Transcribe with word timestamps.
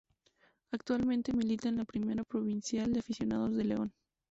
Actualmente 0.71 1.31
milita 1.31 1.69
en 1.69 1.77
la 1.77 1.85
Primera 1.85 2.23
Provincial 2.23 2.91
de 2.91 3.01
Aficionados 3.01 3.53
de 3.55 3.65
León. 3.65 3.93